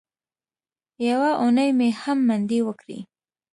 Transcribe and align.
یوه 1.09 1.29
اونۍ 1.41 1.69
مې 1.77 1.89
هم 2.01 2.19
منډې 2.27 2.59
وکړې. 2.67 2.99